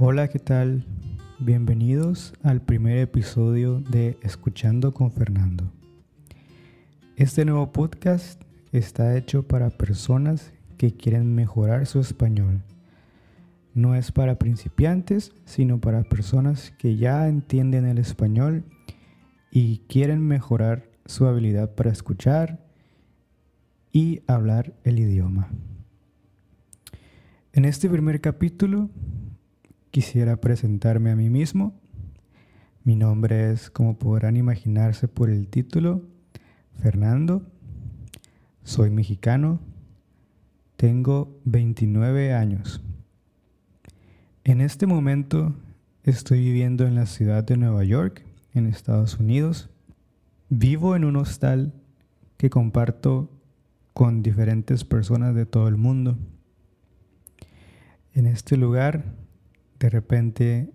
Hola, 0.00 0.28
¿qué 0.28 0.38
tal? 0.38 0.84
Bienvenidos 1.40 2.32
al 2.44 2.62
primer 2.62 2.98
episodio 2.98 3.80
de 3.80 4.16
Escuchando 4.22 4.94
con 4.94 5.10
Fernando. 5.10 5.72
Este 7.16 7.44
nuevo 7.44 7.72
podcast 7.72 8.40
está 8.70 9.16
hecho 9.16 9.48
para 9.48 9.70
personas 9.70 10.52
que 10.76 10.92
quieren 10.92 11.34
mejorar 11.34 11.84
su 11.86 11.98
español. 11.98 12.62
No 13.74 13.96
es 13.96 14.12
para 14.12 14.38
principiantes, 14.38 15.32
sino 15.46 15.80
para 15.80 16.04
personas 16.04 16.70
que 16.78 16.94
ya 16.94 17.26
entienden 17.26 17.84
el 17.84 17.98
español 17.98 18.62
y 19.50 19.78
quieren 19.88 20.24
mejorar 20.24 20.88
su 21.06 21.26
habilidad 21.26 21.74
para 21.74 21.90
escuchar 21.90 22.64
y 23.90 24.22
hablar 24.28 24.74
el 24.84 25.00
idioma. 25.00 25.48
En 27.52 27.64
este 27.64 27.90
primer 27.90 28.20
capítulo 28.20 28.90
quisiera 29.90 30.36
presentarme 30.36 31.10
a 31.10 31.16
mí 31.16 31.30
mismo. 31.30 31.74
Mi 32.84 32.96
nombre 32.96 33.52
es, 33.52 33.70
como 33.70 33.98
podrán 33.98 34.36
imaginarse 34.36 35.08
por 35.08 35.30
el 35.30 35.48
título, 35.48 36.02
Fernando. 36.80 37.42
Soy 38.64 38.90
mexicano. 38.90 39.60
Tengo 40.76 41.38
29 41.44 42.34
años. 42.34 42.82
En 44.44 44.60
este 44.60 44.86
momento 44.86 45.54
estoy 46.04 46.40
viviendo 46.40 46.86
en 46.86 46.94
la 46.94 47.06
ciudad 47.06 47.44
de 47.44 47.56
Nueva 47.56 47.84
York, 47.84 48.24
en 48.54 48.66
Estados 48.66 49.18
Unidos. 49.18 49.70
Vivo 50.48 50.96
en 50.96 51.04
un 51.04 51.16
hostal 51.16 51.74
que 52.36 52.48
comparto 52.48 53.30
con 53.92 54.22
diferentes 54.22 54.84
personas 54.84 55.34
de 55.34 55.44
todo 55.44 55.68
el 55.68 55.76
mundo. 55.76 56.16
En 58.14 58.26
este 58.26 58.56
lugar 58.56 59.04
de 59.78 59.90
repente 59.90 60.70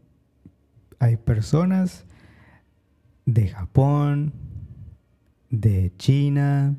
hay 0.99 1.17
personas 1.17 2.05
de 3.25 3.47
Japón, 3.49 4.33
de 5.49 5.91
China, 5.97 6.75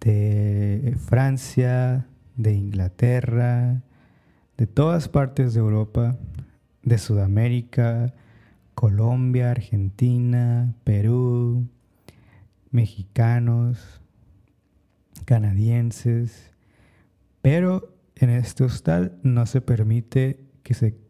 de 0.00 0.96
Francia, 0.98 2.06
de 2.36 2.52
Inglaterra, 2.54 3.82
de 4.56 4.66
todas 4.66 5.08
partes 5.08 5.54
de 5.54 5.60
Europa, 5.60 6.16
de 6.82 6.98
Sudamérica, 6.98 8.14
Colombia, 8.74 9.50
Argentina, 9.50 10.74
Perú, 10.84 11.66
mexicanos, 12.70 14.00
canadienses, 15.24 16.52
pero 17.42 17.96
en 18.14 18.30
este 18.30 18.64
hostal 18.64 19.18
no 19.22 19.46
se 19.46 19.60
permite 19.60 20.40
que 20.62 20.74
se 20.74 21.05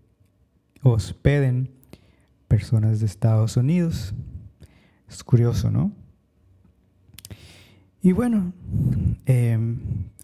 hospeden 0.91 1.71
personas 2.49 3.01
de 3.01 3.07
Estados 3.07 3.57
Unidos. 3.57 4.15
Es 5.09 5.25
curioso, 5.25 5.71
¿no? 5.71 5.93
Y 8.03 8.13
bueno, 8.13 8.53
em, 9.27 9.79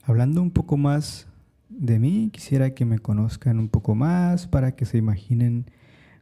hablando 0.05 0.41
un 0.41 0.51
poco 0.51 0.77
más 0.77 1.27
de 1.69 1.99
mí, 1.99 2.31
quisiera 2.33 2.75
que 2.75 2.85
me 2.85 2.99
conozcan 2.99 3.59
un 3.59 3.69
poco 3.69 3.95
más 3.95 4.47
para 4.47 4.73
que 4.77 4.85
se 4.85 4.99
imaginen 4.99 5.67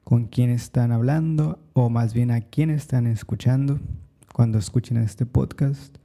con 0.04 0.24
quién 0.24 0.50
están 0.50 0.90
hablando 0.92 1.58
o 1.74 1.90
más 1.90 2.14
bien 2.14 2.30
a 2.30 2.40
quién 2.40 2.70
están 2.70 3.06
escuchando 3.06 3.78
cuando 4.32 4.58
escuchen 4.58 4.96
este 4.96 5.26
podcast. 5.26 5.96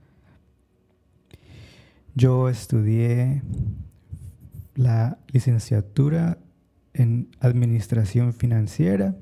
Yo 2.15 2.49
estudié 2.49 3.41
la 4.75 5.17
licenciatura 5.31 6.37
en 6.95 7.29
Administración 7.39 8.33
Financiera 8.33 9.15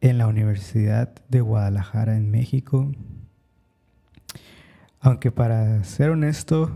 en 0.00 0.18
la 0.18 0.26
Universidad 0.26 1.14
de 1.28 1.40
Guadalajara 1.40 2.16
en 2.16 2.30
México. 2.30 2.92
Aunque 5.00 5.32
para 5.32 5.82
ser 5.84 6.10
honesto, 6.10 6.70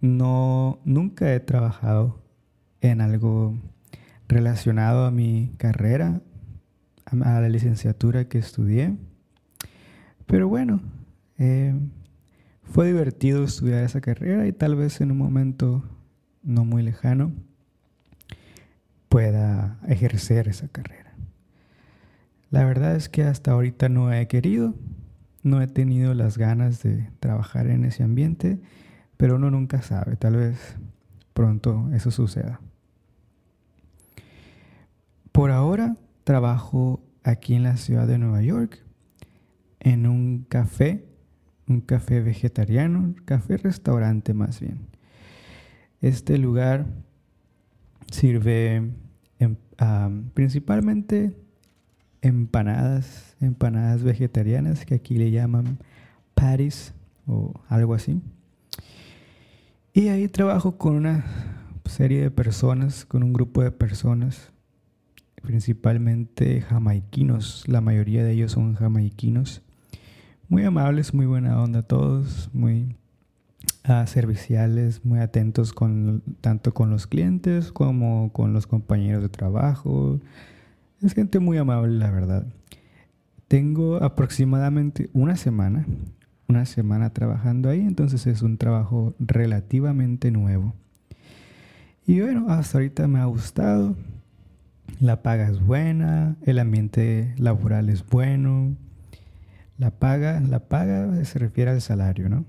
no 0.00 0.80
nunca 0.84 1.34
he 1.34 1.40
trabajado 1.40 2.22
en 2.80 3.00
algo 3.00 3.58
relacionado 4.28 5.04
a 5.04 5.10
mi 5.10 5.52
carrera, 5.58 6.22
a 7.04 7.40
la 7.40 7.48
licenciatura 7.48 8.28
que 8.28 8.38
estudié. 8.38 8.96
Pero 10.26 10.48
bueno, 10.48 10.80
eh, 11.38 11.74
fue 12.62 12.86
divertido 12.86 13.44
estudiar 13.44 13.84
esa 13.84 14.00
carrera 14.00 14.46
y 14.46 14.52
tal 14.52 14.76
vez 14.76 15.00
en 15.00 15.10
un 15.10 15.18
momento 15.18 15.84
no 16.42 16.64
muy 16.64 16.82
lejano 16.82 17.32
pueda 19.10 19.80
ejercer 19.88 20.46
esa 20.48 20.68
carrera. 20.68 21.12
La 22.48 22.64
verdad 22.64 22.94
es 22.94 23.08
que 23.08 23.24
hasta 23.24 23.50
ahorita 23.50 23.88
no 23.88 24.12
he 24.12 24.28
querido, 24.28 24.74
no 25.42 25.60
he 25.60 25.66
tenido 25.66 26.14
las 26.14 26.38
ganas 26.38 26.82
de 26.82 27.10
trabajar 27.18 27.66
en 27.66 27.84
ese 27.84 28.04
ambiente, 28.04 28.60
pero 29.16 29.36
uno 29.36 29.50
nunca 29.50 29.82
sabe, 29.82 30.16
tal 30.16 30.36
vez 30.36 30.76
pronto 31.34 31.90
eso 31.92 32.12
suceda. 32.12 32.60
Por 35.32 35.50
ahora 35.50 35.96
trabajo 36.22 37.02
aquí 37.24 37.54
en 37.54 37.64
la 37.64 37.76
ciudad 37.78 38.06
de 38.06 38.18
Nueva 38.18 38.42
York, 38.42 38.78
en 39.80 40.06
un 40.06 40.46
café, 40.48 41.04
un 41.66 41.80
café 41.80 42.20
vegetariano, 42.20 43.14
café 43.24 43.56
restaurante 43.56 44.34
más 44.34 44.60
bien. 44.60 44.86
Este 46.00 46.38
lugar 46.38 46.86
sirve 48.10 48.90
principalmente 50.34 51.36
empanadas, 52.22 53.36
empanadas 53.40 54.02
vegetarianas 54.02 54.84
que 54.84 54.94
aquí 54.94 55.16
le 55.16 55.30
llaman 55.30 55.78
patties 56.34 56.92
o 57.26 57.54
algo 57.68 57.94
así. 57.94 58.20
Y 59.92 60.08
ahí 60.08 60.28
trabajo 60.28 60.76
con 60.76 60.96
una 60.96 61.24
serie 61.86 62.20
de 62.20 62.30
personas, 62.30 63.04
con 63.04 63.22
un 63.22 63.32
grupo 63.32 63.62
de 63.62 63.70
personas, 63.72 64.52
principalmente 65.42 66.60
jamaiquinos. 66.60 67.64
La 67.66 67.80
mayoría 67.80 68.22
de 68.22 68.32
ellos 68.32 68.52
son 68.52 68.74
jamaiquinos. 68.74 69.62
Muy 70.48 70.64
amables, 70.64 71.14
muy 71.14 71.26
buena 71.26 71.60
onda 71.60 71.82
todos, 71.82 72.50
muy 72.52 72.96
serviciales, 74.06 75.04
muy 75.04 75.20
atentos 75.20 75.72
con, 75.72 76.22
tanto 76.40 76.74
con 76.74 76.90
los 76.90 77.06
clientes 77.06 77.72
como 77.72 78.30
con 78.32 78.52
los 78.52 78.66
compañeros 78.66 79.22
de 79.22 79.28
trabajo. 79.28 80.20
Es 81.02 81.14
gente 81.14 81.38
muy 81.38 81.58
amable, 81.58 81.98
la 81.98 82.10
verdad. 82.10 82.46
Tengo 83.48 83.96
aproximadamente 83.96 85.10
una 85.12 85.36
semana, 85.36 85.86
una 86.46 86.66
semana 86.66 87.10
trabajando 87.10 87.68
ahí, 87.68 87.80
entonces 87.80 88.26
es 88.26 88.42
un 88.42 88.58
trabajo 88.58 89.14
relativamente 89.18 90.30
nuevo. 90.30 90.74
Y 92.06 92.20
bueno, 92.20 92.46
hasta 92.48 92.78
ahorita 92.78 93.08
me 93.08 93.18
ha 93.18 93.24
gustado. 93.24 93.96
La 95.00 95.22
paga 95.22 95.48
es 95.48 95.64
buena, 95.64 96.36
el 96.42 96.58
ambiente 96.58 97.34
laboral 97.38 97.88
es 97.88 98.06
bueno. 98.06 98.76
La 99.78 99.90
paga, 99.90 100.40
la 100.40 100.60
paga 100.68 101.24
se 101.24 101.38
refiere 101.38 101.70
al 101.70 101.80
salario, 101.80 102.28
¿no? 102.28 102.44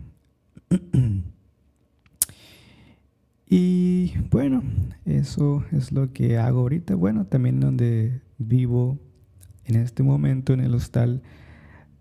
Y 3.49 4.13
bueno, 4.29 4.63
eso 5.05 5.63
es 5.71 5.91
lo 5.91 6.13
que 6.13 6.37
hago 6.37 6.61
ahorita. 6.61 6.95
Bueno, 6.95 7.25
también 7.25 7.59
donde 7.59 8.21
vivo 8.37 8.99
en 9.65 9.75
este 9.75 10.03
momento 10.03 10.53
en 10.53 10.61
el 10.61 10.73
hostal, 10.73 11.21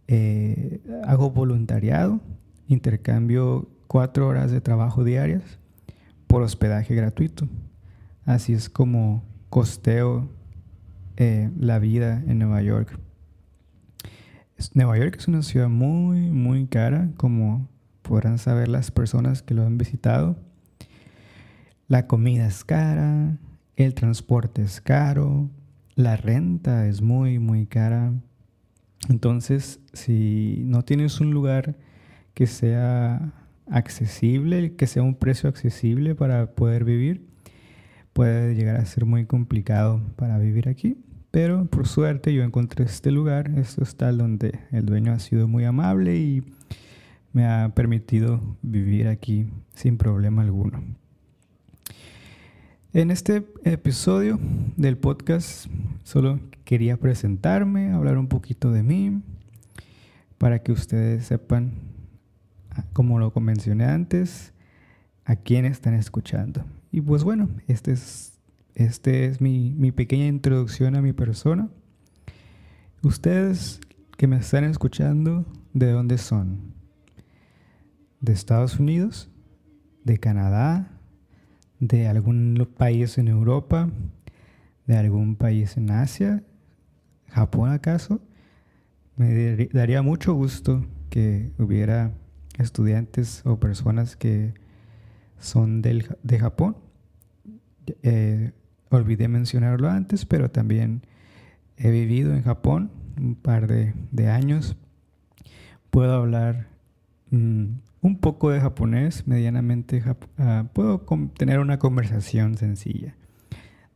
eh, 0.08 0.80
hago 1.04 1.30
voluntariado, 1.30 2.20
intercambio 2.68 3.68
cuatro 3.86 4.28
horas 4.28 4.50
de 4.50 4.60
trabajo 4.60 5.04
diarias 5.04 5.42
por 6.26 6.42
hospedaje 6.42 6.94
gratuito. 6.94 7.48
Así 8.24 8.52
es 8.52 8.68
como 8.68 9.24
costeo 9.48 10.28
eh, 11.16 11.50
la 11.58 11.78
vida 11.78 12.22
en 12.26 12.38
Nueva 12.38 12.62
York. 12.62 12.98
Nueva 14.74 14.98
York 14.98 15.16
es 15.18 15.26
una 15.26 15.42
ciudad 15.42 15.68
muy, 15.68 16.30
muy 16.30 16.66
cara, 16.66 17.10
como 17.16 17.68
podrán 18.10 18.38
saber 18.38 18.66
las 18.66 18.90
personas 18.90 19.40
que 19.40 19.54
lo 19.54 19.64
han 19.64 19.78
visitado. 19.78 20.36
La 21.86 22.08
comida 22.08 22.44
es 22.48 22.64
cara, 22.64 23.38
el 23.76 23.94
transporte 23.94 24.62
es 24.62 24.80
caro, 24.80 25.48
la 25.94 26.16
renta 26.16 26.88
es 26.88 27.02
muy, 27.02 27.38
muy 27.38 27.66
cara. 27.66 28.12
Entonces, 29.08 29.78
si 29.92 30.64
no 30.64 30.82
tienes 30.82 31.20
un 31.20 31.30
lugar 31.30 31.76
que 32.34 32.48
sea 32.48 33.32
accesible, 33.70 34.74
que 34.74 34.88
sea 34.88 35.04
un 35.04 35.14
precio 35.14 35.48
accesible 35.48 36.16
para 36.16 36.50
poder 36.56 36.82
vivir, 36.82 37.28
puede 38.12 38.56
llegar 38.56 38.74
a 38.74 38.84
ser 38.86 39.04
muy 39.04 39.24
complicado 39.24 40.02
para 40.16 40.36
vivir 40.38 40.68
aquí. 40.68 40.96
Pero 41.30 41.66
por 41.66 41.86
suerte 41.86 42.34
yo 42.34 42.42
encontré 42.42 42.86
este 42.86 43.12
lugar, 43.12 43.52
este 43.56 43.84
hostal 43.84 44.18
donde 44.18 44.58
el 44.72 44.84
dueño 44.84 45.12
ha 45.12 45.20
sido 45.20 45.46
muy 45.46 45.64
amable 45.64 46.16
y 46.16 46.42
me 47.32 47.46
ha 47.46 47.70
permitido 47.74 48.56
vivir 48.62 49.08
aquí 49.08 49.46
sin 49.74 49.96
problema 49.96 50.42
alguno. 50.42 50.82
En 52.92 53.12
este 53.12 53.46
episodio 53.64 54.40
del 54.76 54.98
podcast 54.98 55.66
solo 56.02 56.40
quería 56.64 56.96
presentarme, 56.96 57.92
hablar 57.92 58.18
un 58.18 58.26
poquito 58.26 58.72
de 58.72 58.82
mí, 58.82 59.22
para 60.38 60.60
que 60.60 60.72
ustedes 60.72 61.26
sepan, 61.26 61.72
como 62.92 63.20
lo 63.20 63.32
mencioné 63.40 63.84
antes, 63.84 64.52
a 65.24 65.36
quién 65.36 65.66
están 65.66 65.94
escuchando. 65.94 66.64
Y 66.90 67.00
pues 67.00 67.22
bueno, 67.22 67.48
este 67.68 67.92
es, 67.92 68.40
este 68.74 69.26
es 69.26 69.40
mi, 69.40 69.72
mi 69.76 69.92
pequeña 69.92 70.26
introducción 70.26 70.96
a 70.96 71.02
mi 71.02 71.12
persona. 71.12 71.68
Ustedes 73.02 73.80
que 74.16 74.26
me 74.26 74.38
están 74.38 74.64
escuchando, 74.64 75.44
¿de 75.72 75.92
dónde 75.92 76.18
son? 76.18 76.79
¿De 78.20 78.34
Estados 78.34 78.78
Unidos? 78.78 79.30
¿De 80.04 80.18
Canadá? 80.18 80.90
¿De 81.78 82.06
algún 82.06 82.68
país 82.76 83.16
en 83.16 83.28
Europa? 83.28 83.88
¿De 84.86 84.98
algún 84.98 85.36
país 85.36 85.78
en 85.78 85.90
Asia? 85.90 86.44
¿Japón 87.28 87.70
acaso? 87.70 88.20
Me 89.16 89.68
daría 89.72 90.02
mucho 90.02 90.34
gusto 90.34 90.84
que 91.08 91.50
hubiera 91.58 92.12
estudiantes 92.58 93.40
o 93.46 93.58
personas 93.58 94.16
que 94.16 94.52
son 95.38 95.80
del, 95.80 96.14
de 96.22 96.38
Japón. 96.38 96.76
Eh, 98.02 98.52
olvidé 98.90 99.28
mencionarlo 99.28 99.88
antes, 99.88 100.26
pero 100.26 100.50
también 100.50 101.06
he 101.78 101.90
vivido 101.90 102.34
en 102.34 102.42
Japón 102.42 102.90
un 103.18 103.34
par 103.34 103.66
de, 103.66 104.28
años. 104.28 104.76
Puedo 105.90 106.12
hablar 106.12 106.68
mm, 107.30 107.64
un 108.02 108.18
poco 108.18 108.50
de 108.50 108.60
japonés, 108.60 109.26
medianamente. 109.26 110.02
Ah, 110.38 110.66
puedo 110.72 111.04
tener 111.36 111.58
una 111.58 111.78
conversación 111.78 112.56
sencilla, 112.56 113.16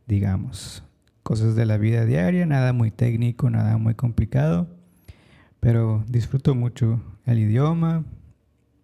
digamos. 0.07 0.83
Cosas 1.23 1.55
de 1.55 1.65
la 1.65 1.77
vida 1.77 2.05
diaria, 2.05 2.45
nada 2.45 2.71
muy 2.71 2.91
técnico, 2.91 3.49
nada 3.49 3.77
muy 3.77 3.95
complicado. 3.95 4.69
Pero 5.59 6.03
disfruto 6.07 6.53
mucho 6.53 7.01
el 7.25 7.39
idioma, 7.39 8.05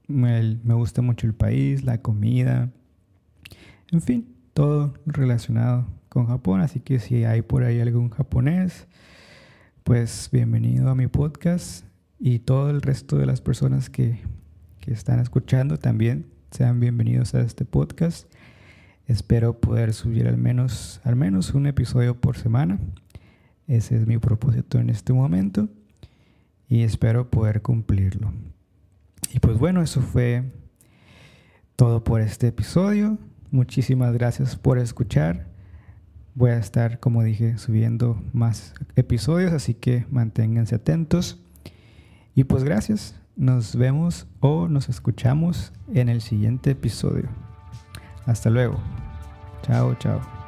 me 0.08 0.74
gusta 0.74 1.04
mucho 1.04 1.28
el 1.28 1.34
país, 1.34 1.84
la 1.84 2.02
comida, 2.02 2.72
en 3.92 4.02
fin, 4.02 4.36
todo 4.54 4.94
relacionado 5.06 5.86
con 6.10 6.26
Japón. 6.28 6.62
Así 6.62 6.80
que 6.80 7.00
si 7.00 7.26
hay 7.26 7.42
por 7.42 7.64
ahí 7.64 7.80
algún 7.80 8.10
japonés, 8.10 8.88
pues 9.84 10.30
bienvenido 10.32 10.90
a 10.90 10.96
mi 10.96 11.08
podcast 11.08 11.86
y 12.18 12.40
todo 12.40 12.70
el 12.70 12.82
resto 12.82 13.18
de 13.18 13.26
las 13.26 13.42
personas 13.42 13.90
que, 13.90 14.20
que 14.82 14.92
están 14.92 15.20
escuchando 15.20 15.78
también 15.78 16.26
sean 16.50 16.80
bienvenidos 16.80 17.36
a 17.36 17.42
este 17.42 17.66
podcast. 17.66 18.28
Espero 19.06 19.60
poder 19.62 19.94
subir 19.94 20.28
al 20.28 20.38
menos, 20.38 21.00
al 21.04 21.16
menos 21.16 21.54
un 21.54 21.68
episodio 21.68 22.20
por 22.20 22.36
semana. 22.36 22.80
Ese 23.68 23.96
es 23.96 24.08
mi 24.08 24.18
propósito 24.18 24.80
en 24.80 24.90
este 24.90 25.14
momento 25.14 25.70
y 26.68 26.82
espero 26.82 27.30
poder 27.30 27.62
cumplirlo. 27.62 28.34
Y 29.32 29.40
pues 29.40 29.60
bueno, 29.60 29.84
eso 29.84 30.02
fue 30.02 30.52
todo 31.76 32.04
por 32.04 32.20
este 32.20 32.48
episodio. 32.48 33.20
Muchísimas 33.52 34.14
gracias 34.14 34.56
por 34.56 34.80
escuchar. 34.80 35.46
Voy 36.34 36.52
a 36.52 36.58
estar, 36.58 37.00
como 37.00 37.24
dije, 37.24 37.60
subiendo 37.60 38.20
más 38.34 38.74
episodios, 38.96 39.54
así 39.54 39.76
que 39.76 40.08
manténganse 40.10 40.74
atentos. 40.74 41.40
Y 42.34 42.46
pues 42.46 42.64
gracias. 42.64 43.21
Nos 43.36 43.76
vemos 43.76 44.28
o 44.40 44.68
nos 44.68 44.90
escuchamos 44.90 45.72
en 45.94 46.10
el 46.10 46.22
siguiente 46.22 46.72
episodio. 46.72 47.30
Hasta 48.26 48.50
luego. 48.50 48.78
Chao, 49.64 49.96
chao. 49.96 50.41